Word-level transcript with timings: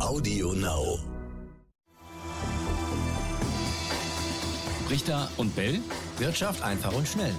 Audio 0.00 0.52
Now. 0.52 1.00
Richter 4.88 5.28
und 5.36 5.56
Bell. 5.56 5.80
Wirtschaft 6.18 6.62
einfach 6.62 6.92
und 6.92 7.08
schnell. 7.08 7.34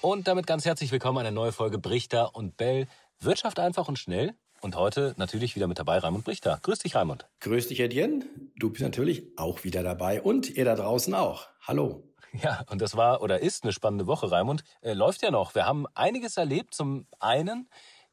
Und 0.00 0.26
damit 0.26 0.46
ganz 0.46 0.64
herzlich 0.64 0.92
willkommen 0.92 1.18
eine 1.18 1.30
neue 1.30 1.52
Folge 1.52 1.78
Brichter 1.78 2.34
und 2.34 2.56
Bell. 2.56 2.88
Wirtschaft 3.20 3.58
einfach 3.58 3.86
und 3.86 3.98
schnell. 3.98 4.32
Und 4.62 4.76
heute 4.76 5.14
natürlich 5.18 5.56
wieder 5.56 5.66
mit 5.66 5.78
dabei 5.78 5.98
Raimund 5.98 6.24
Brichter. 6.24 6.58
Grüß 6.62 6.78
dich, 6.78 6.96
Raimund. 6.96 7.28
Grüß 7.40 7.68
dich, 7.68 7.80
Etienne. 7.80 8.24
Du 8.56 8.70
bist 8.70 8.82
natürlich 8.82 9.24
auch 9.36 9.62
wieder 9.62 9.82
dabei 9.82 10.22
und 10.22 10.48
ihr 10.48 10.64
da 10.64 10.74
draußen 10.74 11.14
auch. 11.14 11.48
Hallo. 11.60 12.02
Ja, 12.42 12.64
und 12.68 12.82
das 12.82 12.96
war 12.96 13.22
oder 13.22 13.40
ist 13.40 13.62
eine 13.64 13.72
spannende 13.72 14.06
Woche, 14.06 14.30
Raimund. 14.30 14.62
Äh, 14.82 14.92
läuft 14.92 15.22
ja 15.22 15.30
noch. 15.30 15.54
Wir 15.54 15.64
haben 15.64 15.86
einiges 15.94 16.36
erlebt. 16.36 16.74
Zum 16.74 17.06
einen 17.18 17.66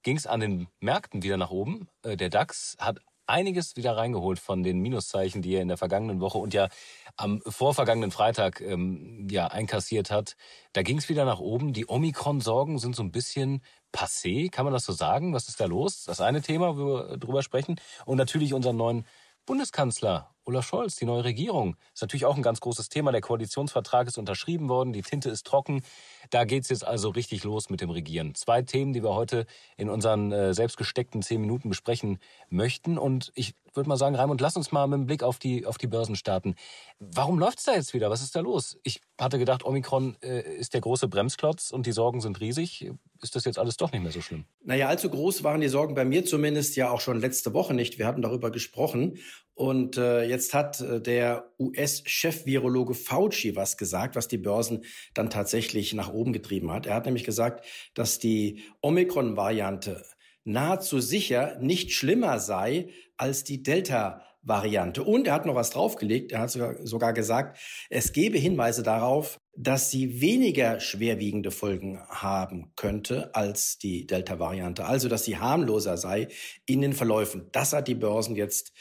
ging 0.04 0.18
es 0.18 0.28
an 0.28 0.40
den 0.40 0.68
Märkten 0.80 1.24
wieder 1.24 1.38
nach 1.38 1.50
oben. 1.50 1.88
Äh, 2.04 2.18
der 2.18 2.30
DAX 2.30 2.76
hat 2.80 3.00
einiges 3.26 3.76
wieder 3.78 3.96
reingeholt 3.96 4.40
von 4.40 4.64
den 4.64 4.80
Minuszeichen, 4.80 5.42
die 5.42 5.56
er 5.56 5.62
in 5.62 5.70
der 5.70 5.78
vergangenen 5.78 6.20
Woche 6.20 6.38
und 6.38 6.54
ja 6.54 6.68
am 7.16 7.42
vorvergangenen 7.42 8.12
Freitag 8.12 8.62
ähm, 8.62 9.28
ja 9.30 9.48
einkassiert 9.48 10.12
hat. 10.12 10.36
Da 10.74 10.82
ging 10.82 10.98
es 10.98 11.10
wieder 11.10 11.26
nach 11.26 11.40
oben. 11.40 11.74
Die 11.74 11.88
Omikron-Sorgen 11.88 12.80
sind 12.80 12.96
so 12.96 13.04
ein 13.04 13.12
bisschen 13.12 13.62
passé, 13.94 14.50
kann 14.52 14.66
man 14.66 14.74
das 14.74 14.86
so 14.86 14.94
sagen? 14.94 15.34
Was 15.34 15.48
ist 15.48 15.60
da 15.60 15.66
los? 15.66 16.04
Das 16.06 16.22
eine 16.22 16.42
Thema, 16.42 16.76
wo 16.78 16.86
wir 16.86 17.18
drüber 17.18 17.44
sprechen. 17.44 17.80
Und 18.06 18.18
natürlich 18.18 18.54
unseren 18.54 18.78
neuen 18.78 19.06
Bundeskanzler 19.46 20.33
Olaf 20.46 20.68
Scholz, 20.68 20.96
die 20.98 21.06
neue 21.06 21.24
Regierung. 21.24 21.78
Ist 21.94 22.02
natürlich 22.02 22.26
auch 22.26 22.36
ein 22.36 22.42
ganz 22.42 22.60
großes 22.60 22.90
Thema. 22.90 23.12
Der 23.12 23.22
Koalitionsvertrag 23.22 24.08
ist 24.08 24.18
unterschrieben 24.18 24.68
worden, 24.68 24.92
die 24.92 25.02
Tinte 25.02 25.30
ist 25.30 25.48
trocken. 25.48 25.84
Da 26.32 26.44
geht's 26.44 26.70
jetzt 26.70 26.86
also 26.86 27.10
richtig 27.10 27.44
los 27.44 27.70
mit 27.70 27.82
dem 27.82 27.90
Regieren. 27.90 28.36
Zwei 28.36 28.62
Themen, 28.62 28.94
die 28.94 29.04
wir 29.04 29.14
heute 29.14 29.46
in 29.78 29.90
unseren 29.90 30.32
äh, 30.32 30.54
selbstgesteckten 30.54 31.22
zehn 31.22 31.42
Minuten 31.42 31.70
besprechen 31.70 32.20
möchten. 32.50 32.98
Und 32.98 33.32
ich 33.36 33.56
würde 33.76 33.90
mal 33.90 33.98
sagen, 33.98 34.16
Raimund, 34.16 34.42
lass 34.42 34.56
uns 34.56 34.72
mal 34.72 34.88
mit 34.88 34.98
dem 34.98 35.06
Blick 35.06 35.24
auf 35.24 35.40
die, 35.40 35.66
auf 35.66 35.78
die 35.78 35.88
Börsen 35.88 36.16
starten. 36.16 36.56
Warum 37.00 37.40
läuft's 37.40 37.64
da 37.64 37.74
jetzt 37.74 37.94
wieder? 37.94 38.10
Was 38.10 38.22
ist 38.22 38.36
da 38.36 38.40
los? 38.40 38.78
Ich 38.84 39.02
hatte 39.20 39.40
gedacht, 39.40 39.66
Omikron 39.66 40.16
äh, 40.22 40.42
ist 40.42 40.74
der 40.74 40.82
große 40.82 41.08
Bremsklotz 41.08 41.72
und 41.72 41.86
die 41.86 41.92
Sorgen 41.92 42.22
sind 42.22 42.40
riesig. 42.40 42.90
Ist 43.22 43.36
das 43.36 43.46
jetzt 43.46 43.58
alles 43.58 43.78
doch 43.78 43.92
nicht 43.92 44.02
mehr 44.02 44.12
so 44.12 44.22
schlimm? 44.22 44.46
Naja, 44.64 44.88
allzu 44.88 45.10
groß 45.10 45.44
waren 45.44 45.62
die 45.62 45.70
Sorgen 45.70 45.96
bei 45.96 46.06
mir 46.06 46.26
zumindest 46.26 46.76
ja 46.76 46.90
auch 46.90 47.02
schon 47.02 47.20
letzte 47.20 47.54
Woche 47.54 47.74
nicht. 47.74 47.98
Wir 47.98 48.08
hatten 48.08 48.22
darüber 48.22 48.52
gesprochen. 48.52 49.18
Und 49.56 49.98
äh, 49.98 50.24
jetzt 50.24 50.54
hat 50.54 50.82
äh, 50.82 51.00
der 51.00 51.52
US-Chef-Virologe 51.60 52.96
Fauci 52.96 53.56
was 53.56 53.78
gesagt, 53.78 54.16
was 54.16 54.28
die 54.28 54.40
Börsen 54.40 54.84
dann 55.14 55.30
tatsächlich 55.30 55.94
nach 55.94 56.12
oben 56.12 56.34
getrieben 56.34 56.72
hat. 56.72 56.88
Er 56.88 56.96
hat 56.96 57.06
nämlich 57.06 57.24
gesagt, 57.24 57.66
dass 57.94 58.18
die 58.18 58.64
Omikron-Variante 58.82 60.04
nahezu 60.44 61.00
sicher 61.00 61.58
nicht 61.60 61.92
schlimmer 61.92 62.40
sei 62.40 62.90
als 63.18 63.44
die 63.44 63.64
Delta-Variante. 63.64 65.04
Und 65.04 65.28
er 65.28 65.34
hat 65.34 65.46
noch 65.46 65.56
was 65.56 65.70
draufgelegt. 65.70 66.32
Er 66.32 66.40
hat 66.40 66.52
sogar, 66.52 67.14
gesagt, 67.14 67.60
es 67.90 68.14
gebe 68.14 68.38
Hinweise 68.38 68.84
darauf, 68.84 69.40
dass 69.56 69.92
sie 69.92 70.20
weniger 70.22 70.80
schwerwiegende 70.80 71.52
Folgen 71.52 72.00
haben 72.10 72.74
könnte 72.76 73.34
als 73.36 73.78
die 73.78 74.08
Delta-Variante. 74.08 74.86
Also, 74.86 75.10
dass 75.10 75.26
sie 75.26 75.38
harmloser 75.38 75.98
sei 75.98 76.28
in 76.66 76.82
den 76.82 76.94
Verläufen. 76.94 77.50
Das 77.52 77.74
hat 77.74 77.88
die 77.88 77.96
Börsen 77.96 78.36
jetzt 78.36 78.74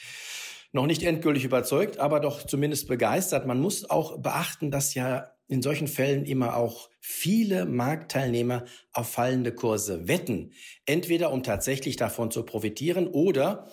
noch 0.72 0.86
nicht 0.86 1.02
endgültig 1.02 1.44
überzeugt, 1.44 1.98
aber 1.98 2.18
doch 2.18 2.46
zumindest 2.46 2.88
begeistert. 2.88 3.46
Man 3.46 3.60
muss 3.60 3.88
auch 3.88 4.18
beachten, 4.18 4.70
dass 4.70 4.94
ja 4.94 5.31
in 5.48 5.62
solchen 5.62 5.88
Fällen 5.88 6.24
immer 6.24 6.56
auch 6.56 6.88
viele 7.00 7.66
Marktteilnehmer 7.66 8.64
auf 8.92 9.10
fallende 9.10 9.52
Kurse 9.52 10.08
wetten. 10.08 10.52
Entweder 10.86 11.32
um 11.32 11.42
tatsächlich 11.42 11.96
davon 11.96 12.30
zu 12.30 12.44
profitieren 12.44 13.08
oder 13.08 13.70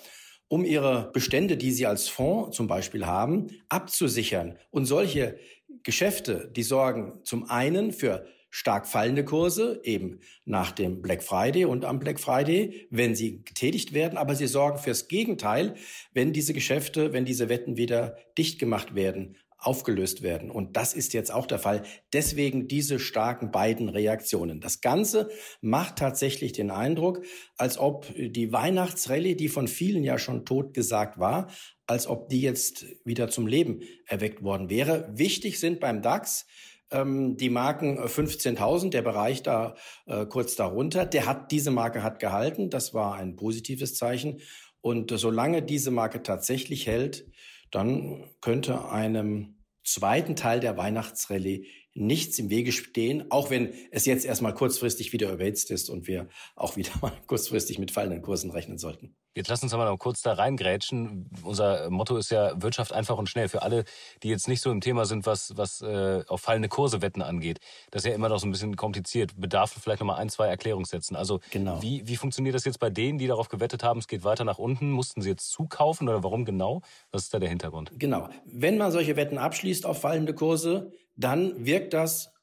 um 0.48 0.66
ihre 0.66 1.12
Bestände, 1.14 1.58
die 1.58 1.72
sie 1.72 1.86
als 1.86 2.10
Fonds 2.10 2.58
zum 2.58 2.68
Beispiel 2.68 3.06
haben, 3.06 3.48
abzusichern. 3.70 4.58
Und 4.72 4.86
solche 4.86 5.38
Geschäfte, 5.84 6.52
die 6.56 6.64
sorgen 6.64 7.20
zum 7.24 7.50
einen 7.50 7.92
für 7.92 8.26
stark 8.50 8.88
fallende 8.88 9.24
Kurse, 9.24 9.80
eben 9.84 10.20
nach 10.46 10.72
dem 10.72 11.02
Black 11.02 11.22
Friday 11.24 11.66
und 11.66 11.86
am 11.86 12.00
Black 12.00 12.20
Friday, 12.20 12.88
wenn 12.90 13.16
sie 13.16 13.44
getätigt 13.44 13.94
werden, 13.94 14.18
aber 14.18 14.36
sie 14.36 14.48
sorgen 14.48 14.80
fürs 14.80 15.08
Gegenteil, 15.08 15.76
wenn 16.14 16.34
diese 16.34 16.54
Geschäfte, 16.54 17.14
wenn 17.14 17.26
diese 17.26 17.48
Wetten 17.48 17.78
wieder 17.78 18.18
dicht 18.38 18.58
gemacht 18.60 18.96
werden, 18.96 19.38
aufgelöst 19.60 20.22
werden. 20.22 20.50
Und 20.50 20.78
das 20.78 20.94
ist 20.94 21.14
jetzt 21.14 21.34
auch 21.34 21.46
der 21.46 21.60
Fall. 21.60 21.84
Deswegen 22.14 22.68
diese 22.68 22.98
starken 22.98 23.52
beiden 23.52 23.90
Reaktionen. 23.90 24.62
Das 24.62 24.82
Ganze 24.82 25.30
macht 25.62 25.98
tatsächlich 25.98 26.54
den 26.54 26.72
Eindruck, 26.72 27.24
als 27.58 27.78
ob 27.78 28.08
die 28.16 28.52
Weihnachtsrallye, 28.54 29.36
die 29.36 29.50
von 29.50 29.68
vielen 29.68 30.04
ja 30.04 30.18
schon 30.18 30.46
tot 30.46 30.74
gesagt 30.74 31.20
war, 31.20 31.52
als 31.88 32.08
ob 32.08 32.30
die 32.30 32.42
jetzt 32.42 32.86
wieder 33.04 33.30
zum 33.30 33.48
Leben 33.48 33.82
erweckt 34.06 34.44
worden 34.44 34.70
wäre. 34.70 35.10
Wichtig 35.12 35.60
sind 35.60 35.80
beim 35.80 36.02
DAX 36.02 36.46
ähm, 36.92 37.38
die 37.38 37.50
Marken 37.50 38.00
15.000, 38.00 38.88
äh, 38.88 38.90
der 38.90 39.02
Bereich 39.02 39.44
da 39.44 39.76
äh, 40.06 40.26
kurz 40.26 40.56
darunter, 40.56 41.06
der 41.06 41.26
hat 41.26 41.52
diese 41.52 41.72
Marke 41.72 42.02
hat 42.02 42.20
gehalten. 42.20 42.70
Das 42.70 42.94
war 42.94 43.16
ein 43.16 43.36
positives 43.36 43.96
Zeichen. 43.96 44.42
Und 44.82 45.12
solange 45.12 45.62
diese 45.62 45.92
Marke 45.92 46.24
tatsächlich 46.24 46.88
hält, 46.88 47.26
dann 47.72 48.30
könnte 48.42 48.90
einem 48.90 49.58
zweiten 49.84 50.36
Teil 50.36 50.60
der 50.60 50.78
Weihnachtsrallye 50.78 51.68
nichts 52.00 52.40
im 52.40 52.50
Wege 52.50 52.72
stehen, 52.72 53.30
auch 53.32 53.50
wenn 53.50 53.74
es 53.92 54.06
jetzt 54.06 54.26
erstmal 54.26 54.54
kurzfristig 54.54 55.14
wieder 55.14 55.32
überhitzt 55.32 55.72
ist 55.72 55.90
und 55.90 56.08
wir 56.08 56.28
auch 56.56 56.76
wieder 56.76 56.92
mal 57.02 57.14
kurzfristig 57.28 57.80
mit 57.80 57.92
fallenden 57.92 58.22
Kursen 58.22 58.52
rechnen 58.52 58.78
sollten. 58.78 59.16
Jetzt 59.36 59.48
lass 59.48 59.62
uns 59.62 59.72
mal 59.74 59.96
kurz 59.98 60.22
da 60.22 60.34
reingrätschen. 60.34 61.30
Unser 61.44 61.90
Motto 61.92 62.18
ist 62.18 62.32
ja 62.32 62.62
Wirtschaft 62.62 62.92
einfach 62.92 63.18
und 63.18 63.30
schnell. 63.30 63.48
Für 63.48 63.62
alle, 63.62 63.86
die 64.24 64.28
jetzt 64.30 64.48
nicht 64.48 64.60
so 64.60 64.72
im 64.72 64.82
Thema 64.82 65.06
sind, 65.06 65.26
was, 65.28 65.56
was 65.56 65.82
äh, 65.82 66.24
auf 66.28 66.42
fallende 66.42 66.68
Kurse 66.68 67.02
wetten 67.02 67.22
angeht. 67.22 67.60
Das 67.92 68.04
ist 68.04 68.10
ja 68.10 68.16
immer 68.16 68.28
noch 68.28 68.40
so 68.40 68.48
ein 68.48 68.52
bisschen 68.52 68.76
kompliziert. 68.76 69.40
Bedarf 69.40 69.76
vielleicht 69.82 70.00
noch 70.02 70.08
mal 70.08 70.16
ein, 70.16 70.30
zwei 70.30 70.48
Erklärungssätzen. 70.48 71.16
Also 71.16 71.40
genau. 71.52 71.82
wie, 71.82 72.08
wie 72.08 72.16
funktioniert 72.16 72.56
das 72.56 72.66
jetzt 72.66 72.80
bei 72.80 72.90
denen, 72.90 73.20
die 73.20 73.28
darauf 73.28 73.50
gewettet 73.50 73.84
haben, 73.84 74.00
es 74.00 74.08
geht 74.08 74.24
weiter 74.24 74.46
nach 74.46 74.58
unten? 74.58 74.92
Mussten 74.92 75.22
sie 75.22 75.30
jetzt 75.30 75.52
zukaufen 75.52 76.10
oder 76.10 76.24
warum 76.24 76.44
genau? 76.44 76.82
Was 77.12 77.24
ist 77.24 77.34
da 77.34 77.40
der 77.40 77.50
Hintergrund? 77.50 77.92
Genau. 77.98 78.30
Wenn 78.46 78.78
man 78.78 78.92
solche 78.92 79.16
Wetten 79.16 79.38
abschließt 79.38 79.86
auf 79.86 80.02
fallende 80.02 80.34
Kurse, 80.34 80.92
dann 81.20 81.66
wirkt 81.66 81.94
das 81.94 82.34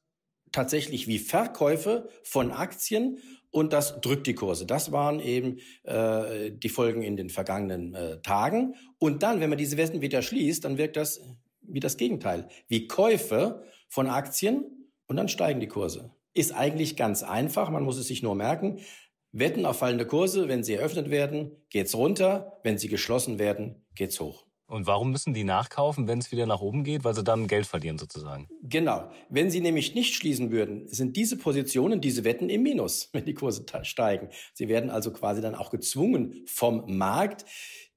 tatsächlich 0.53 1.09
wie 1.09 1.19
Verkäufe 1.19 2.09
von 2.23 2.53
Aktien 2.53 3.19
und 3.51 3.73
das 3.73 4.01
drückt 4.01 4.27
die 4.27 4.35
Kurse. 4.35 4.67
Das 4.67 4.93
waren 4.93 5.19
eben 5.19 5.59
äh, 5.85 6.51
die 6.53 6.69
Folgen 6.69 7.03
in 7.03 7.17
den 7.17 7.31
vergangenen 7.31 7.95
äh, 7.95 8.21
Tagen. 8.21 8.75
Und 8.99 9.23
dann, 9.23 9.41
wenn 9.41 9.49
man 9.49 9.59
diese 9.59 9.79
Wetten 9.79 10.03
wieder 10.03 10.21
schließt, 10.21 10.65
dann 10.65 10.79
wirkt 10.79 10.97
das 10.97 11.21
wie 11.63 11.81
das 11.81 11.97
Gegenteil, 11.97 12.49
wie 12.69 12.87
Käufe 12.87 13.65
von 13.89 14.09
Aktien 14.09 14.65
und 15.07 15.17
dann 15.17 15.29
steigen 15.29 15.59
die 15.59 15.69
Kurse. 15.69 16.13
Ist 16.33 16.53
eigentlich 16.53 16.97
ganz 16.97 17.23
einfach, 17.23 17.71
man 17.71 17.83
muss 17.83 17.99
es 17.99 18.07
sich 18.07 18.23
nur 18.23 18.35
merken. 18.35 18.79
Wetten 19.33 19.67
auf 19.67 19.79
fallende 19.79 20.07
Kurse, 20.07 20.49
wenn 20.49 20.63
sie 20.63 20.75
eröffnet 20.75 21.11
werden, 21.11 21.51
geht's 21.71 21.95
runter, 21.95 22.61
wenn 22.63 22.79
sie 22.79 22.89
geschlossen 22.89 23.39
werden, 23.39 23.85
geht's 23.95 24.21
hoch. 24.21 24.46
Und 24.69 24.87
warum 24.87 25.13
müssen 25.13 25.33
die 25.33 25.45
nachkaufen, 25.45 26.09
wenn 26.09 26.19
es 26.19 26.33
wieder 26.33 26.47
nach 26.47 26.61
oben 26.61 26.83
geht? 26.83 27.05
Weil 27.05 27.15
sie 27.15 27.23
dann 27.23 27.47
Geld 27.47 27.67
verlieren 27.67 27.99
sozusagen. 27.99 28.49
Genau. 28.63 29.11
Wenn 29.29 29.51
sie 29.51 29.61
nämlich 29.61 29.95
nicht 29.95 30.15
schließen 30.15 30.51
würden, 30.51 30.89
sind 30.89 31.17
diese 31.17 31.37
Positionen, 31.37 32.01
diese 32.01 32.25
Wetten 32.25 32.49
im 32.49 32.63
Minus, 32.63 33.11
wenn 33.13 33.25
die 33.25 33.35
Kurse 33.35 33.65
steigen. 33.83 34.29
Sie 34.55 34.69
werden 34.69 34.91
also 34.91 35.13
quasi 35.13 35.41
dann 35.41 35.55
auch 35.55 35.71
gezwungen 35.71 36.43
vom 36.47 36.97
Markt, 36.97 37.45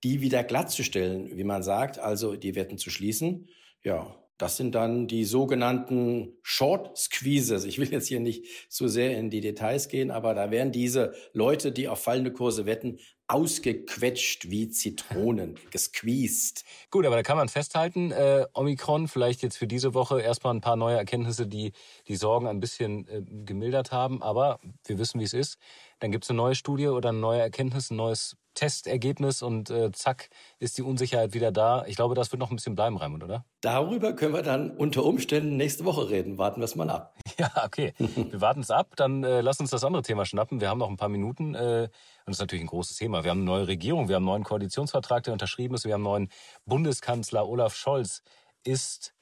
die 0.04 0.22
wieder 0.22 0.44
glatt 0.44 0.70
zu 0.72 0.84
stellen, 0.84 1.36
wie 1.36 1.44
man 1.44 1.64
sagt, 1.64 2.00
also 2.00 2.36
die 2.36 2.56
Wetten 2.56 2.78
zu 2.78 2.90
schließen. 2.90 3.50
Ja, 3.84 4.16
das 4.38 4.56
sind 4.56 4.74
dann 4.74 5.08
die 5.08 5.26
sogenannten 5.26 6.38
Short 6.44 6.98
Squeezes. 6.98 7.66
Ich 7.66 7.78
will 7.78 7.92
jetzt 7.92 8.08
hier 8.08 8.22
nicht 8.22 8.46
zu 8.70 8.88
sehr 8.88 9.18
in 9.18 9.30
die 9.30 9.42
Details 9.42 9.90
gehen, 9.90 10.12
aber 10.12 10.34
da 10.34 10.50
werden 10.50 10.72
diese 10.72 11.14
Leute, 11.34 11.74
die 11.74 11.90
auf 11.90 12.02
fallende 12.02 12.32
Kurse 12.32 12.66
wetten, 12.66 13.00
ausgequetscht 13.30 14.50
wie 14.50 14.70
Zitronen, 14.70 15.56
gesqueezed. 15.72 16.66
Gut, 16.90 17.06
aber 17.06 17.16
da 17.16 17.24
kann 17.24 17.38
man 17.38 17.48
festhalten, 17.48 18.12
äh, 18.12 18.46
Omikron 18.54 19.08
vielleicht 19.08 19.44
jetzt 19.44 19.58
für 19.58 19.68
diese 19.68 19.94
Woche 19.94 20.20
erstmal 20.20 20.54
ein 20.56 20.62
paar 20.62 20.76
neue 20.76 20.98
Erkenntnisse, 20.98 21.48
die 21.48 21.72
die 22.08 22.16
Sorgen 22.16 22.48
ein 22.48 22.60
bisschen 22.60 23.08
äh, 23.08 23.22
gemildert 23.46 23.92
haben. 23.92 24.24
Aber 24.24 24.60
wir 24.86 24.98
wissen, 24.98 25.20
wie 25.20 25.26
es 25.26 25.34
ist. 25.34 25.60
Dann 26.00 26.12
gibt 26.12 26.24
es 26.24 26.30
eine 26.32 26.38
neue 26.38 26.56
Studie 26.56 26.88
oder 26.88 27.10
eine 27.10 27.20
neue 27.20 27.40
Erkenntnis, 27.40 27.92
ein 27.92 27.98
neues 27.98 28.36
Testergebnis 28.60 29.42
und 29.42 29.70
äh, 29.70 29.90
zack 29.94 30.30
ist 30.60 30.78
die 30.78 30.82
Unsicherheit 30.82 31.34
wieder 31.34 31.50
da. 31.50 31.86
Ich 31.88 31.96
glaube, 31.96 32.14
das 32.14 32.30
wird 32.34 32.42
noch 32.42 32.50
ein 32.50 32.58
bisschen 32.58 32.76
bleiben, 32.76 32.98
Raimund, 32.98 33.24
oder? 33.24 33.46
Darüber 33.62 34.12
können 34.12 34.34
wir 34.34 34.42
dann 34.42 34.72
unter 34.72 35.06
Umständen 35.06 35.56
nächste 35.56 35.86
Woche 35.86 36.10
reden. 36.10 36.38
Warten 36.38 36.60
wir 36.60 36.66
es 36.66 36.76
mal 36.76 36.90
ab. 36.90 37.16
Ja, 37.38 37.50
okay. 37.64 37.94
wir 37.98 38.42
warten 38.42 38.60
es 38.60 38.70
ab. 38.70 38.98
Dann 38.98 39.24
äh, 39.24 39.40
lass 39.40 39.62
uns 39.62 39.70
das 39.70 39.86
andere 39.86 40.02
Thema 40.02 40.26
schnappen. 40.26 40.60
Wir 40.60 40.68
haben 40.68 40.80
noch 40.80 40.90
ein 40.90 40.98
paar 40.98 41.08
Minuten. 41.08 41.56
Äh, 41.56 41.84
und 41.84 41.90
das 42.26 42.36
ist 42.36 42.40
natürlich 42.42 42.66
ein 42.66 42.68
großes 42.68 42.98
Thema. 42.98 43.24
Wir 43.24 43.32
haben 43.32 43.40
eine 43.40 43.46
neue 43.46 43.68
Regierung, 43.68 44.10
wir 44.10 44.18
haben 44.18 44.24
einen 44.24 44.32
neuen 44.34 44.44
Koalitionsvertrag, 44.44 45.24
der 45.24 45.32
unterschrieben 45.32 45.76
ist. 45.76 45.86
Wir 45.86 45.94
haben 45.94 46.02
einen 46.02 46.12
neuen 46.12 46.32
Bundeskanzler. 46.66 47.48
Olaf 47.48 47.76
Scholz 47.76 48.24
ist 48.66 49.14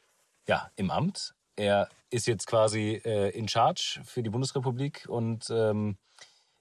ja 0.48 0.72
im 0.78 0.90
Amt. 0.90 1.36
Er 1.56 1.90
ist 2.10 2.26
jetzt 2.26 2.48
quasi 2.48 3.02
äh, 3.06 3.30
in 3.38 3.48
Charge 3.48 4.02
für 4.04 4.24
die 4.24 4.32
Bundesrepublik 4.32 5.06
und 5.08 5.48
ähm, 5.52 5.98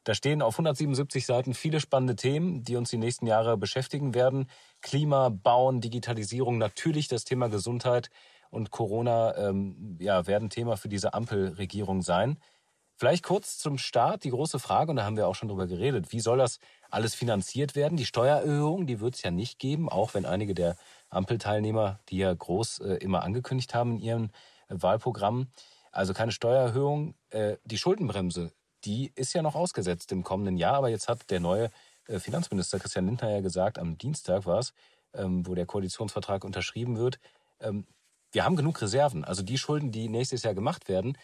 Da 0.06 0.14
stehen 0.14 0.40
auf 0.40 0.54
177 0.54 1.26
Seiten 1.26 1.52
viele 1.52 1.80
spannende 1.80 2.14
Themen, 2.14 2.62
die 2.62 2.76
uns 2.76 2.90
die 2.90 2.96
nächsten 2.96 3.26
Jahre 3.26 3.56
beschäftigen 3.56 4.14
werden. 4.14 4.48
Klima, 4.80 5.30
Bauen, 5.30 5.80
Digitalisierung, 5.80 6.58
natürlich 6.58 7.08
das 7.08 7.24
Thema 7.24 7.48
Gesundheit 7.48 8.10
und 8.50 8.70
Corona 8.70 9.36
ähm, 9.36 9.98
ja, 10.00 10.28
werden 10.28 10.48
Thema 10.48 10.76
für 10.76 10.88
diese 10.88 11.12
Ampelregierung 11.12 12.02
sein. 12.02 12.38
Vielleicht 12.94 13.24
kurz 13.24 13.58
zum 13.58 13.78
Start 13.78 14.22
die 14.22 14.30
große 14.30 14.60
Frage, 14.60 14.90
und 14.90 14.96
da 14.96 15.04
haben 15.04 15.16
wir 15.16 15.26
auch 15.26 15.34
schon 15.34 15.48
drüber 15.48 15.66
geredet, 15.66 16.12
wie 16.12 16.20
soll 16.20 16.38
das 16.38 16.60
alles 16.88 17.16
finanziert 17.16 17.74
werden? 17.74 17.96
Die 17.96 18.06
Steuererhöhung, 18.06 18.86
die 18.86 19.00
wird 19.00 19.16
es 19.16 19.22
ja 19.24 19.32
nicht 19.32 19.58
geben, 19.58 19.88
auch 19.88 20.14
wenn 20.14 20.24
einige 20.24 20.54
der 20.54 20.76
Ampelteilnehmer, 21.10 21.98
die 22.10 22.18
ja 22.18 22.32
groß 22.32 22.78
äh, 22.78 22.94
immer 22.98 23.24
angekündigt 23.24 23.74
haben 23.74 23.96
in 23.96 23.98
ihren 23.98 24.24
äh, 24.68 24.76
Wahlprogrammen, 24.80 25.50
also 25.90 26.14
keine 26.14 26.30
Steuererhöhung. 26.30 27.16
Äh, 27.30 27.56
die 27.64 27.76
Schuldenbremse, 27.76 28.52
die 28.84 29.12
ist 29.14 29.32
ja 29.32 29.42
noch 29.42 29.54
ausgesetzt 29.54 30.12
im 30.12 30.22
kommenden 30.22 30.56
Jahr, 30.56 30.74
aber 30.74 30.88
jetzt 30.88 31.08
hat 31.08 31.30
der 31.30 31.40
neue 31.40 31.70
äh, 32.06 32.18
Finanzminister 32.18 32.78
Christian 32.78 33.06
Lindner 33.06 33.30
ja 33.30 33.40
gesagt, 33.40 33.78
am 33.78 33.98
Dienstag 33.98 34.46
war 34.46 34.58
es, 34.58 34.72
ähm, 35.14 35.46
wo 35.46 35.54
der 35.54 35.66
Koalitionsvertrag 35.66 36.44
unterschrieben 36.44 36.96
wird, 36.96 37.18
ähm, 37.60 37.86
wir 38.32 38.44
haben 38.44 38.56
genug 38.56 38.80
Reserven. 38.82 39.24
Also 39.24 39.42
die 39.42 39.56
Schulden, 39.56 39.92
die 39.92 40.08
nächstes 40.08 40.42
Jahr 40.42 40.54
gemacht 40.54 40.88
werden, 40.88 41.16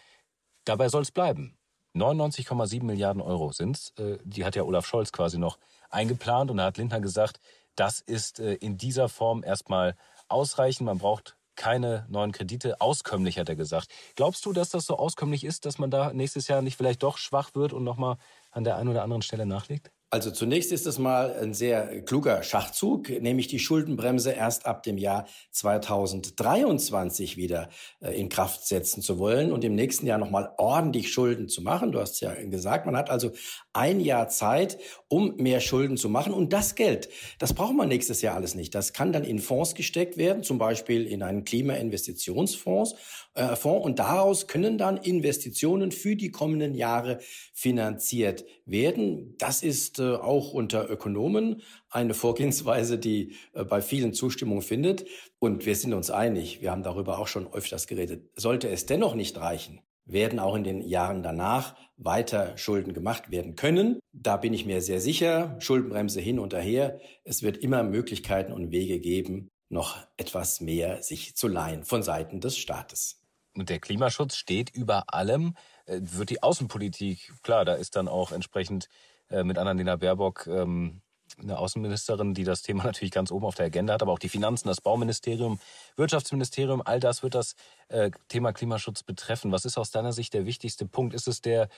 dabei 0.65 0.89
soll 0.89 1.03
es 1.03 1.11
bleiben. 1.11 1.57
99,7 1.95 2.83
Milliarden 2.83 3.21
Euro 3.21 3.51
sind 3.51 3.77
es. 3.77 3.93
Äh, 3.97 4.17
die 4.23 4.45
hat 4.45 4.55
ja 4.55 4.63
Olaf 4.63 4.87
Scholz 4.87 5.11
quasi 5.11 5.37
noch 5.37 5.59
eingeplant 5.89 6.49
und 6.49 6.57
da 6.57 6.65
hat 6.65 6.77
Lindner 6.77 7.01
gesagt, 7.01 7.39
das 7.75 8.01
ist 8.01 8.37
in 8.37 8.77
dieser 8.77 9.09
Form 9.09 9.43
erstmal 9.43 9.95
ausreichend. 10.27 10.85
Man 10.85 10.99
braucht 10.99 11.35
keine 11.55 12.05
neuen 12.09 12.31
Kredite. 12.31 12.81
Auskömmlich, 12.81 13.39
hat 13.39 13.49
er 13.49 13.55
gesagt. 13.55 13.87
Glaubst 14.15 14.45
du, 14.45 14.53
dass 14.53 14.69
das 14.69 14.85
so 14.85 14.97
auskömmlich 14.97 15.43
ist, 15.43 15.65
dass 15.65 15.77
man 15.77 15.91
da 15.91 16.13
nächstes 16.13 16.47
Jahr 16.47 16.61
nicht 16.61 16.77
vielleicht 16.77 17.03
doch 17.03 17.17
schwach 17.17 17.51
wird 17.55 17.73
und 17.73 17.83
nochmal 17.83 18.17
an 18.51 18.63
der 18.63 18.77
einen 18.77 18.89
oder 18.89 19.03
anderen 19.03 19.21
Stelle 19.21 19.45
nachlegt? 19.45 19.91
Also 20.13 20.29
zunächst 20.29 20.71
ist 20.71 20.85
es 20.85 20.99
mal 20.99 21.35
ein 21.41 21.55
sehr 21.55 22.03
kluger 22.03 22.43
Schachzug, 22.43 23.09
nämlich 23.09 23.47
die 23.47 23.57
Schuldenbremse 23.57 24.29
erst 24.29 24.67
ab 24.67 24.83
dem 24.83 24.99
Jahr 24.99 25.25
2023 25.49 27.35
wieder 27.35 27.69
äh, 27.99 28.11
in 28.11 28.29
Kraft 28.29 28.67
setzen 28.67 29.01
zu 29.01 29.17
wollen 29.17 29.51
und 29.51 29.63
im 29.63 29.73
nächsten 29.73 30.05
Jahr 30.05 30.19
nochmal 30.19 30.53
ordentlich 30.59 31.11
Schulden 31.11 31.49
zu 31.49 31.63
machen. 31.63 31.91
Du 31.91 31.99
hast 31.99 32.21
ja 32.21 32.31
gesagt, 32.35 32.85
man 32.85 32.95
hat 32.95 33.09
also 33.09 33.31
ein 33.73 33.99
Jahr 33.99 34.29
Zeit, 34.29 34.77
um 35.07 35.35
mehr 35.37 35.59
Schulden 35.59 35.97
zu 35.97 36.09
machen. 36.09 36.31
Und 36.31 36.53
das 36.53 36.75
Geld, 36.75 37.09
das 37.39 37.55
braucht 37.55 37.73
man 37.73 37.87
nächstes 37.87 38.21
Jahr 38.21 38.35
alles 38.35 38.53
nicht. 38.53 38.75
Das 38.75 38.93
kann 38.93 39.13
dann 39.13 39.23
in 39.23 39.39
Fonds 39.39 39.73
gesteckt 39.73 40.17
werden, 40.17 40.43
zum 40.43 40.59
Beispiel 40.59 41.07
in 41.07 41.23
einen 41.23 41.43
Klimainvestitionsfonds. 41.43 42.93
Äh, 43.33 43.55
Fonds, 43.55 43.83
und 43.83 43.97
daraus 43.97 44.45
können 44.45 44.77
dann 44.77 44.97
Investitionen 44.97 45.91
für 45.91 46.15
die 46.15 46.29
kommenden 46.29 46.75
Jahre 46.75 47.17
finanziert 47.51 48.45
werden. 48.65 49.35
Das 49.37 49.63
ist 49.63 49.99
äh, 49.99 50.15
auch 50.15 50.53
unter 50.53 50.89
Ökonomen 50.89 51.61
eine 51.89 52.13
Vorgehensweise, 52.13 52.97
die 52.97 53.35
äh, 53.53 53.63
bei 53.63 53.81
vielen 53.81 54.13
Zustimmung 54.13 54.61
findet. 54.61 55.05
Und 55.39 55.65
wir 55.65 55.75
sind 55.75 55.93
uns 55.93 56.09
einig, 56.09 56.61
wir 56.61 56.71
haben 56.71 56.83
darüber 56.83 57.19
auch 57.19 57.27
schon 57.27 57.51
öfters 57.51 57.87
geredet. 57.87 58.29
Sollte 58.35 58.69
es 58.69 58.85
dennoch 58.85 59.15
nicht 59.15 59.37
reichen, 59.37 59.81
werden 60.05 60.39
auch 60.39 60.55
in 60.55 60.63
den 60.63 60.81
Jahren 60.81 61.23
danach 61.23 61.75
weiter 61.97 62.57
Schulden 62.57 62.93
gemacht 62.93 63.31
werden 63.31 63.55
können. 63.55 63.99
Da 64.11 64.37
bin 64.37 64.53
ich 64.53 64.65
mir 64.65 64.81
sehr 64.81 65.01
sicher. 65.01 65.55
Schuldenbremse 65.59 66.19
hin 66.21 66.39
und 66.39 66.53
her. 66.53 66.99
Es 67.23 67.43
wird 67.43 67.57
immer 67.57 67.83
Möglichkeiten 67.83 68.51
und 68.51 68.71
Wege 68.71 68.99
geben, 68.99 69.49
noch 69.69 69.97
etwas 70.17 70.61
mehr 70.61 71.01
sich 71.01 71.35
zu 71.35 71.47
leihen 71.47 71.83
von 71.83 72.03
Seiten 72.03 72.39
des 72.39 72.57
Staates. 72.57 73.19
Und 73.55 73.69
der 73.69 73.79
Klimaschutz 73.79 74.35
steht 74.35 74.71
über 74.71 75.13
allem. 75.13 75.55
Äh, 75.85 75.99
wird 76.01 76.29
die 76.29 76.43
Außenpolitik, 76.43 77.33
klar, 77.43 77.65
da 77.65 77.73
ist 77.73 77.95
dann 77.95 78.07
auch 78.07 78.31
entsprechend 78.31 78.89
äh, 79.29 79.43
mit 79.43 79.57
Annalena 79.57 79.95
Baerbock 79.95 80.47
ähm, 80.47 81.01
eine 81.41 81.57
Außenministerin, 81.57 82.33
die 82.33 82.43
das 82.43 82.61
Thema 82.61 82.83
natürlich 82.85 83.11
ganz 83.11 83.31
oben 83.31 83.45
auf 83.45 83.55
der 83.55 83.67
Agenda 83.67 83.93
hat, 83.93 84.01
aber 84.01 84.11
auch 84.11 84.19
die 84.19 84.29
Finanzen, 84.29 84.67
das 84.67 84.81
Bauministerium, 84.81 85.59
Wirtschaftsministerium, 85.95 86.81
all 86.83 86.99
das 86.99 87.23
wird 87.23 87.35
das 87.35 87.55
äh, 87.89 88.11
Thema 88.27 88.53
Klimaschutz 88.53 89.03
betreffen. 89.03 89.51
Was 89.51 89.65
ist 89.65 89.77
aus 89.77 89.91
deiner 89.91 90.13
Sicht 90.13 90.33
der 90.33 90.45
wichtigste 90.45 90.85
Punkt? 90.85 91.13
Ist 91.13 91.27
es 91.27 91.41
der 91.41 91.69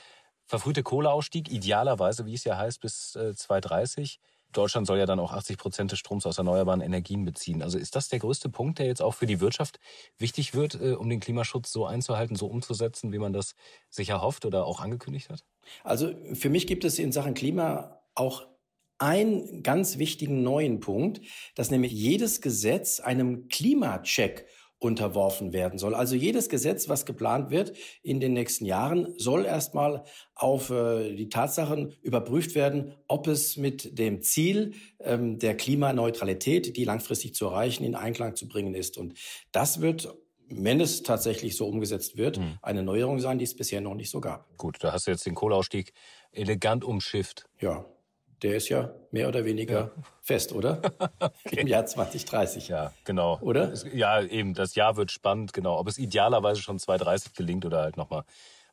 verfrühte 0.46 0.84
Kohleausstieg, 0.84 1.50
idealerweise, 1.50 2.26
wie 2.26 2.36
es 2.36 2.44
ja 2.44 2.58
heißt, 2.58 2.82
bis 2.82 3.16
äh, 3.16 3.34
2030? 3.34 4.20
Deutschland 4.58 4.88
soll 4.88 4.98
ja 4.98 5.06
dann 5.06 5.20
auch 5.20 5.32
80 5.32 5.58
Prozent 5.58 5.92
des 5.92 6.00
Stroms 6.00 6.26
aus 6.26 6.38
erneuerbaren 6.38 6.82
Energien 6.82 7.26
beziehen. 7.26 7.62
Also 7.62 7.78
ist 7.78 7.96
das 7.96 8.10
der 8.10 8.20
größte 8.20 8.50
Punkt, 8.50 8.80
der 8.80 8.88
jetzt 8.88 9.02
auch 9.02 9.14
für 9.14 9.26
die 9.26 9.40
Wirtschaft 9.40 9.80
wichtig 10.18 10.54
wird, 10.54 10.76
äh, 10.76 10.94
um 10.94 11.10
den 11.10 11.20
Klimaschutz 11.20 11.72
so 11.72 11.86
einzuhalten, 11.86 12.36
so 12.36 12.48
umzusetzen, 12.48 13.12
wie 13.12 13.20
man 13.20 13.34
das 13.34 13.56
sich 13.90 14.10
erhofft 14.10 14.46
oder 14.46 14.66
auch 14.66 14.80
angekündigt 14.80 15.30
hat? 15.30 15.44
Also 15.84 16.14
für 16.34 16.50
mich 16.50 16.68
gibt 16.68 16.86
es 16.86 17.00
in 17.00 17.12
Sachen 17.12 17.34
Klima 17.34 18.02
auch 18.14 18.48
einen 18.98 19.62
ganz 19.62 19.98
wichtigen 19.98 20.44
neuen 20.44 20.80
Punkt, 20.80 21.22
dass 21.56 21.70
nämlich 21.70 21.92
jedes 21.92 22.42
Gesetz 22.42 23.00
einem 23.00 23.50
Klimacheck 23.50 24.48
unterworfen 24.80 25.54
werden 25.54 25.80
soll. 25.80 25.96
Also 25.96 26.16
jedes 26.16 26.50
Gesetz, 26.50 26.90
was 26.90 27.06
geplant 27.06 27.50
wird 27.50 27.74
in 28.04 28.20
den 28.20 28.34
nächsten 28.34 28.66
Jahren, 28.66 29.14
soll 29.18 29.46
erstmal 29.46 30.04
auf 30.36 30.70
äh, 30.70 31.16
die 31.16 31.30
Tatsachen 31.30 31.94
überprüft 32.02 32.56
werden, 32.56 32.94
ob 33.08 33.28
es 33.28 33.58
mit 33.58 33.98
dem 33.98 34.22
Ziel 34.22 34.74
ähm, 35.00 35.40
der 35.40 35.56
Klimaneutralität, 35.56 36.76
die 36.78 36.84
langfristig 36.84 37.34
zu 37.36 37.46
erreichen, 37.46 37.84
in 37.84 37.96
Einklang 37.96 38.36
zu 38.36 38.48
bringen 38.48 38.76
ist. 38.76 38.98
Und 38.98 39.14
das 39.52 39.82
wird 39.82 40.14
wenn 40.48 40.80
es 40.80 41.02
tatsächlich 41.02 41.58
so 41.58 41.68
umgesetzt 41.68 42.18
wird, 42.18 42.38
hm. 42.38 42.60
eine 42.62 42.84
Neuerung 42.84 43.20
sein, 43.20 43.40
die 43.40 43.46
es 43.46 43.56
bisher 43.56 43.82
noch 43.82 43.96
nicht 43.96 44.12
so 44.12 44.22
gab. 44.22 44.56
Gut, 44.58 44.78
da 44.80 44.92
hast 44.92 45.08
du 45.08 45.12
jetzt 45.12 45.26
den 45.26 45.34
Kohleausstieg 45.34 45.92
elegant 46.32 46.84
umschifft. 46.84 47.48
Ja, 47.60 47.86
der 48.46 48.56
ist 48.56 48.70
ja 48.70 48.92
mehr 49.12 49.28
oder 49.28 49.44
weniger 49.44 49.80
ja. 49.80 49.92
fest, 50.22 50.54
oder? 50.54 50.80
okay. 51.20 51.62
Im 51.62 51.68
Jahr 51.68 51.86
2030. 51.86 52.68
Ja, 52.68 52.94
genau. 53.04 53.40
Oder? 53.42 53.74
Ja, 53.94 54.22
eben, 54.22 54.54
das 54.54 54.76
Jahr 54.76 54.98
wird 54.98 55.12
spannend, 55.12 55.52
genau. 55.52 55.80
Ob 55.80 55.88
es 55.88 55.98
idealerweise 55.98 56.62
schon 56.62 56.78
2030 56.78 57.34
gelingt 57.34 57.66
oder 57.66 57.82
halt 57.82 57.98
nochmal 57.98 58.24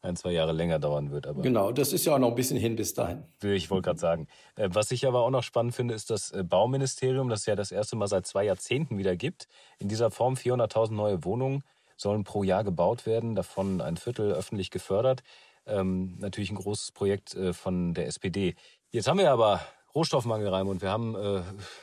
ein, 0.02 0.16
zwei 0.16 0.32
Jahre 0.32 0.52
länger 0.52 0.78
dauern 0.78 1.10
wird. 1.10 1.26
Aber 1.26 1.40
genau, 1.42 1.72
das 1.72 1.92
ist 1.92 2.04
ja 2.04 2.14
auch 2.14 2.18
noch 2.18 2.28
ein 2.28 2.34
bisschen 2.34 2.58
hin 2.58 2.76
bis 2.76 2.92
dahin. 2.92 3.22
Ich 3.42 3.70
wollte 3.70 3.86
gerade 3.86 4.00
sagen. 4.00 4.26
Äh, 4.56 4.68
was 4.72 4.90
ich 4.90 5.06
aber 5.06 5.20
auch 5.22 5.30
noch 5.30 5.42
spannend 5.42 5.74
finde, 5.74 5.94
ist 5.94 6.10
das 6.10 6.32
äh, 6.32 6.44
Bauministerium, 6.44 7.28
das 7.30 7.46
ja 7.46 7.56
das 7.56 7.72
erste 7.72 7.96
Mal 7.96 8.08
seit 8.08 8.26
zwei 8.26 8.44
Jahrzehnten 8.44 8.98
wieder 8.98 9.16
gibt. 9.16 9.48
In 9.78 9.88
dieser 9.88 10.10
Form 10.10 10.34
400.000 10.34 10.92
neue 10.92 11.24
Wohnungen 11.24 11.62
sollen 11.96 12.24
pro 12.24 12.42
Jahr 12.42 12.64
gebaut 12.64 13.06
werden, 13.06 13.34
davon 13.34 13.80
ein 13.80 13.96
Viertel 13.96 14.32
öffentlich 14.32 14.70
gefördert. 14.70 15.22
Ähm, 15.66 16.16
natürlich 16.18 16.50
ein 16.50 16.56
großes 16.56 16.92
Projekt 16.92 17.34
äh, 17.34 17.52
von 17.52 17.94
der 17.94 18.06
SPD. 18.06 18.54
Jetzt 18.90 19.08
haben 19.08 19.18
wir 19.18 19.30
aber 19.30 19.60
Rohstoffmangel, 19.94 20.48
Raimund. 20.48 20.82
Wir 20.82 20.90
haben, 20.90 21.14
äh, 21.14 21.42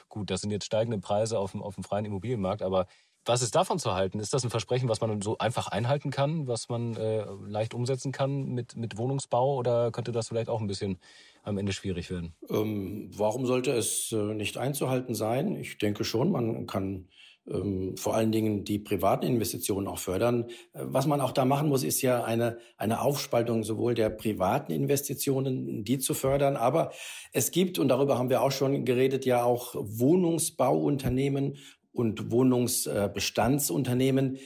gut, 0.10 0.30
das 0.30 0.42
sind 0.42 0.52
jetzt 0.52 0.66
steigende 0.66 1.00
Preise 1.00 1.40
auf 1.40 1.52
dem, 1.52 1.62
auf 1.62 1.76
dem 1.76 1.84
freien 1.84 2.06
Immobilienmarkt, 2.06 2.62
aber 2.62 2.88
was 3.26 3.42
ist 3.42 3.54
davon 3.56 3.80
zu 3.80 3.94
halten? 3.94 4.20
Ist 4.20 4.34
das 4.34 4.44
ein 4.44 4.50
Versprechen, 4.50 4.90
was 4.90 5.02
man 5.02 5.22
so 5.22 5.38
einfach 5.38 5.68
einhalten 5.68 6.10
kann, 6.10 6.48
was 6.48 6.70
man 6.70 6.96
äh, 6.96 7.26
leicht 7.46 7.74
umsetzen 7.74 8.12
kann 8.12 8.46
mit, 8.46 8.76
mit 8.76 8.98
Wohnungsbau 8.98 9.56
oder 9.56 9.92
könnte 9.92 10.12
das 10.12 10.30
vielleicht 10.30 10.50
auch 10.50 10.62
ein 10.62 10.68
bisschen 10.68 10.98
am 11.44 11.58
Ende 11.58 11.74
schwierig 11.74 12.10
werden? 12.10 12.34
Ähm, 12.50 13.12
warum 13.16 13.46
sollte 13.46 13.72
es 13.72 14.12
äh, 14.12 14.34
nicht 14.34 14.58
einzuhalten 14.58 15.14
sein? 15.14 15.56
Ich 15.56 15.78
denke 15.78 16.04
schon, 16.04 16.32
man 16.32 16.66
kann 16.66 17.08
ähm, 17.50 17.96
vor 17.98 18.16
allen 18.16 18.32
Dingen 18.32 18.64
die 18.64 18.80
privaten 18.80 19.26
Investitionen 19.26 19.88
auch 19.88 20.00
fördern. 20.00 20.46
Äh, 20.74 20.82
was 20.84 21.08
man 21.08 21.22
auch 21.22 21.32
da 21.32 21.46
machen 21.46 21.70
muss, 21.70 21.84
ist 21.84 22.02
ja 22.02 22.24
eine, 22.24 22.58
eine 22.78 23.02
Aufspaltung 23.02 23.64
sowohl 23.64 23.94
der 23.94 24.10
privaten 24.10 24.72
Investitionen, 24.72 25.84
die 25.84 26.00
zu 26.00 26.14
fördern, 26.14 26.56
aber 26.56 26.92
es 27.34 27.52
gibt, 27.52 27.80
und 27.80 27.90
darüber 27.90 28.18
haben 28.18 28.30
wir 28.30 28.42
auch 28.42 28.52
schon 28.52 28.86
geredet, 28.86 29.26
ja 29.26 29.44
auch 29.44 29.76
Wohnungsbauunternehmen 29.76 31.58
und 31.92 32.32
Wohnungsbestandsunternehmen, 32.32 34.38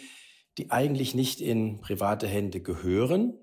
die 0.57 0.71
eigentlich 0.71 1.15
nicht 1.15 1.41
in 1.41 1.81
private 1.81 2.27
Hände 2.27 2.61
gehören, 2.61 3.33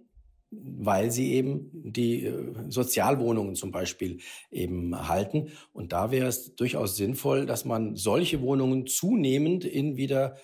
weil 0.51 1.11
sie 1.11 1.33
eben 1.35 1.71
die 1.73 2.27
äh, 2.27 2.55
Sozialwohnungen 2.69 3.55
zum 3.55 3.71
Beispiel 3.71 4.19
eben 4.51 5.09
halten. 5.09 5.49
Und 5.73 5.93
da 5.93 6.11
wäre 6.11 6.27
es 6.27 6.55
durchaus 6.57 6.97
sinnvoll, 6.97 7.47
dass 7.47 7.65
man 7.65 7.97
solche 7.97 8.41
Wohnungen 8.41 8.87
zunehmend 8.87 9.65
in 9.65 9.97
wieder 9.97 10.37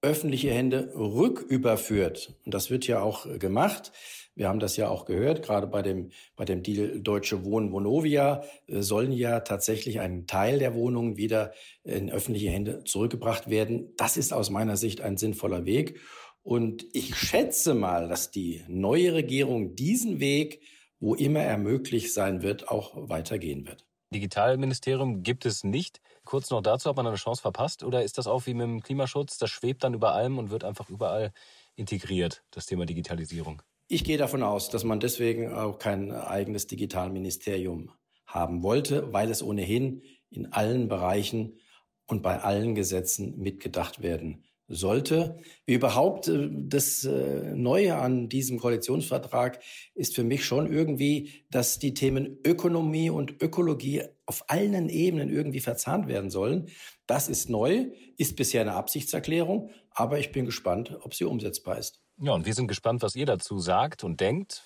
öffentliche 0.00 0.50
Hände 0.50 0.92
rücküberführt. 0.94 2.34
Und 2.44 2.54
das 2.54 2.70
wird 2.70 2.86
ja 2.86 3.00
auch 3.00 3.26
gemacht. 3.38 3.92
Wir 4.34 4.48
haben 4.48 4.60
das 4.60 4.76
ja 4.76 4.88
auch 4.88 5.04
gehört, 5.04 5.42
gerade 5.42 5.66
bei 5.66 5.82
dem, 5.82 6.10
bei 6.36 6.44
dem 6.46 6.62
Deal 6.62 7.00
Deutsche 7.00 7.44
Wohnen 7.44 7.70
Vonovia 7.70 8.42
äh, 8.66 8.80
sollen 8.80 9.12
ja 9.12 9.40
tatsächlich 9.40 10.00
ein 10.00 10.26
Teil 10.26 10.58
der 10.58 10.74
Wohnungen 10.74 11.16
wieder 11.16 11.52
in 11.84 12.10
öffentliche 12.10 12.50
Hände 12.50 12.82
zurückgebracht 12.84 13.50
werden. 13.50 13.92
Das 13.96 14.16
ist 14.16 14.32
aus 14.32 14.48
meiner 14.48 14.76
Sicht 14.76 15.02
ein 15.02 15.18
sinnvoller 15.18 15.66
Weg. 15.66 16.00
Und 16.42 16.86
ich 16.92 17.14
schätze 17.14 17.74
mal, 17.74 18.08
dass 18.08 18.30
die 18.30 18.64
neue 18.68 19.14
Regierung 19.14 19.76
diesen 19.76 20.18
Weg, 20.18 20.60
wo 20.98 21.14
immer 21.14 21.40
er 21.40 21.58
möglich 21.58 22.12
sein 22.12 22.42
wird, 22.42 22.68
auch 22.68 22.92
weitergehen 22.94 23.66
wird. 23.66 23.86
Digitalministerium 24.12 25.22
gibt 25.22 25.46
es 25.46 25.64
nicht. 25.64 26.00
Kurz 26.24 26.50
noch 26.50 26.60
dazu, 26.60 26.90
ob 26.90 26.96
man 26.96 27.06
eine 27.06 27.16
Chance 27.16 27.42
verpasst 27.42 27.82
oder 27.82 28.02
ist 28.02 28.18
das 28.18 28.26
auch 28.26 28.46
wie 28.46 28.54
mit 28.54 28.64
dem 28.64 28.82
Klimaschutz? 28.82 29.38
Das 29.38 29.50
schwebt 29.50 29.84
dann 29.84 29.94
über 29.94 30.14
allem 30.14 30.38
und 30.38 30.50
wird 30.50 30.64
einfach 30.64 30.90
überall 30.90 31.32
integriert, 31.76 32.44
das 32.50 32.66
Thema 32.66 32.86
Digitalisierung. 32.86 33.62
Ich 33.88 34.04
gehe 34.04 34.18
davon 34.18 34.42
aus, 34.42 34.68
dass 34.68 34.84
man 34.84 35.00
deswegen 35.00 35.52
auch 35.52 35.78
kein 35.78 36.12
eigenes 36.12 36.66
Digitalministerium 36.66 37.90
haben 38.26 38.62
wollte, 38.62 39.12
weil 39.12 39.30
es 39.30 39.42
ohnehin 39.42 40.02
in 40.30 40.52
allen 40.52 40.88
Bereichen 40.88 41.58
und 42.06 42.22
bei 42.22 42.40
allen 42.40 42.74
Gesetzen 42.74 43.38
mitgedacht 43.38 44.02
werden 44.02 44.44
sollte. 44.72 45.38
Wie 45.66 45.74
überhaupt 45.74 46.28
äh, 46.28 46.48
das 46.50 47.04
äh, 47.04 47.54
Neue 47.54 47.96
an 47.96 48.28
diesem 48.28 48.58
Koalitionsvertrag 48.58 49.60
ist 49.94 50.14
für 50.14 50.24
mich 50.24 50.44
schon 50.44 50.72
irgendwie, 50.72 51.44
dass 51.50 51.78
die 51.78 51.94
Themen 51.94 52.38
Ökonomie 52.44 53.10
und 53.10 53.42
Ökologie 53.42 54.02
auf 54.26 54.44
allen 54.48 54.88
Ebenen 54.88 55.30
irgendwie 55.30 55.60
verzahnt 55.60 56.08
werden 56.08 56.30
sollen. 56.30 56.68
Das 57.06 57.28
ist 57.28 57.50
neu, 57.50 57.86
ist 58.16 58.36
bisher 58.36 58.62
eine 58.62 58.74
Absichtserklärung, 58.74 59.70
aber 59.90 60.18
ich 60.18 60.32
bin 60.32 60.46
gespannt, 60.46 60.96
ob 61.02 61.14
sie 61.14 61.24
umsetzbar 61.24 61.78
ist. 61.78 62.00
Ja, 62.18 62.32
und 62.32 62.46
wir 62.46 62.54
sind 62.54 62.68
gespannt, 62.68 63.02
was 63.02 63.16
ihr 63.16 63.26
dazu 63.26 63.58
sagt 63.58 64.04
und 64.04 64.20
denkt, 64.20 64.62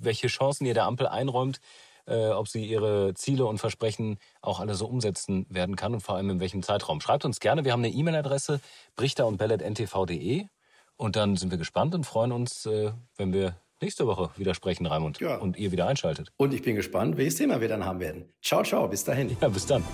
welche 0.00 0.26
Chancen 0.26 0.66
ihr 0.66 0.74
der 0.74 0.84
Ampel 0.84 1.06
einräumt, 1.06 1.60
äh, 2.06 2.28
ob 2.28 2.48
sie 2.48 2.64
ihre 2.64 3.14
Ziele 3.14 3.46
und 3.46 3.58
Versprechen 3.58 4.18
auch 4.40 4.60
alle 4.60 4.74
so 4.74 4.86
umsetzen 4.86 5.46
werden 5.48 5.76
kann 5.76 5.94
und 5.94 6.00
vor 6.00 6.16
allem 6.16 6.30
in 6.30 6.40
welchem 6.40 6.62
Zeitraum. 6.62 7.00
Schreibt 7.00 7.24
uns 7.24 7.40
gerne, 7.40 7.64
wir 7.64 7.72
haben 7.72 7.84
eine 7.84 7.92
E-Mail-Adresse 7.92 8.60
brichter 8.96 9.26
und 9.26 9.36
bellet.ntv.de 9.38 10.46
und 10.96 11.16
dann 11.16 11.36
sind 11.36 11.50
wir 11.50 11.58
gespannt 11.58 11.94
und 11.94 12.04
freuen 12.04 12.32
uns, 12.32 12.66
äh, 12.66 12.92
wenn 13.16 13.32
wir 13.32 13.56
nächste 13.80 14.06
Woche 14.06 14.30
wieder 14.36 14.54
sprechen, 14.54 14.86
Raimund, 14.86 15.20
ja. 15.20 15.36
und 15.36 15.56
ihr 15.56 15.72
wieder 15.72 15.86
einschaltet. 15.86 16.30
Und 16.36 16.52
ich 16.52 16.62
bin 16.62 16.76
gespannt, 16.76 17.16
welches 17.16 17.36
Thema 17.36 17.60
wir 17.60 17.68
dann 17.68 17.84
haben 17.84 18.00
werden. 18.00 18.28
Ciao, 18.42 18.62
ciao, 18.62 18.86
bis 18.88 19.04
dahin. 19.04 19.36
Ja, 19.40 19.48
bis 19.48 19.66
dann. 19.66 19.84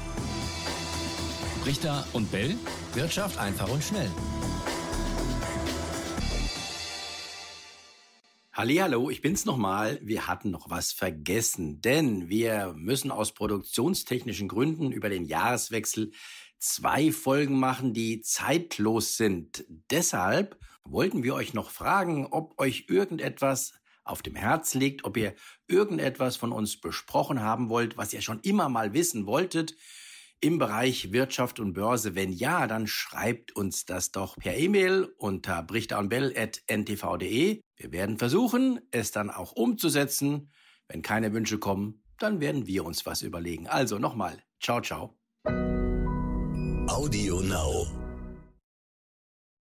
Brichter 1.62 2.04
und 2.12 2.30
Bell, 2.30 2.54
Wirtschaft 2.94 3.38
einfach 3.38 3.68
und 3.68 3.82
schnell. 3.82 4.10
Hallo, 8.58 9.10
ich 9.10 9.20
bin's 9.20 9.44
nochmal. 9.44 10.00
Wir 10.02 10.28
hatten 10.28 10.50
noch 10.50 10.70
was 10.70 10.90
vergessen, 10.90 11.82
denn 11.82 12.30
wir 12.30 12.72
müssen 12.74 13.10
aus 13.10 13.34
produktionstechnischen 13.34 14.48
Gründen 14.48 14.92
über 14.92 15.10
den 15.10 15.26
Jahreswechsel 15.26 16.12
zwei 16.58 17.12
Folgen 17.12 17.58
machen, 17.58 17.92
die 17.92 18.22
zeitlos 18.22 19.18
sind. 19.18 19.66
Deshalb 19.90 20.58
wollten 20.84 21.22
wir 21.22 21.34
euch 21.34 21.52
noch 21.52 21.68
fragen, 21.68 22.28
ob 22.30 22.58
euch 22.58 22.86
irgendetwas 22.88 23.74
auf 24.04 24.22
dem 24.22 24.36
Herz 24.36 24.72
liegt, 24.72 25.04
ob 25.04 25.18
ihr 25.18 25.34
irgendetwas 25.68 26.38
von 26.38 26.50
uns 26.50 26.80
besprochen 26.80 27.42
haben 27.42 27.68
wollt, 27.68 27.98
was 27.98 28.14
ihr 28.14 28.22
schon 28.22 28.40
immer 28.40 28.70
mal 28.70 28.94
wissen 28.94 29.26
wolltet 29.26 29.74
im 30.40 30.58
Bereich 30.58 31.12
Wirtschaft 31.12 31.60
und 31.60 31.72
Börse? 31.72 32.14
Wenn 32.14 32.32
ja, 32.32 32.66
dann 32.66 32.86
schreibt 32.86 33.54
uns 33.54 33.84
das 33.84 34.12
doch 34.12 34.36
per 34.36 34.56
E-Mail 34.56 35.12
unter 35.18 35.62
brichtaundbell.ntv.de. 35.62 37.60
Wir 37.76 37.92
werden 37.92 38.18
versuchen, 38.18 38.80
es 38.90 39.10
dann 39.10 39.30
auch 39.30 39.52
umzusetzen. 39.52 40.50
Wenn 40.88 41.02
keine 41.02 41.32
Wünsche 41.32 41.58
kommen, 41.58 42.02
dann 42.18 42.40
werden 42.40 42.66
wir 42.66 42.84
uns 42.84 43.06
was 43.06 43.22
überlegen. 43.22 43.66
Also 43.66 43.98
nochmal, 43.98 44.42
ciao, 44.60 44.80
ciao. 44.80 45.18
Audio 46.88 47.40
Now. 47.40 48.05